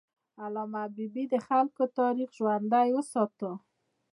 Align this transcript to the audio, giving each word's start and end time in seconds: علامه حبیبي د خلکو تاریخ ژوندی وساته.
علامه 0.43 0.79
حبیبي 0.85 1.23
د 1.29 1.35
خلکو 1.47 1.83
تاریخ 1.99 2.29
ژوندی 2.37 2.89
وساته. 2.93 3.49